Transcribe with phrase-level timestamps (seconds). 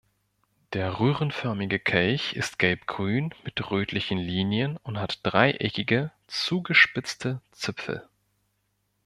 [0.73, 8.09] Der röhrenförmige Kelch ist gelbgrün mit rötlichen Linien und hat dreieckige, zugespitzte Zipfel.